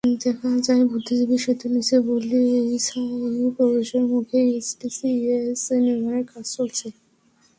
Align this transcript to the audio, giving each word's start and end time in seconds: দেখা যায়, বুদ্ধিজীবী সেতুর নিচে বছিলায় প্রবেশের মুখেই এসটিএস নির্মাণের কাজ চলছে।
দেখা 0.23 0.49
যায়, 0.65 0.83
বুদ্ধিজীবী 0.91 1.37
সেতুর 1.43 1.69
নিচে 1.75 1.95
বছিলায় 2.07 3.49
প্রবেশের 3.55 4.03
মুখেই 4.11 4.47
এসটিএস 4.59 5.61
নির্মাণের 5.85 6.25
কাজ 6.31 6.45
চলছে। 6.55 6.87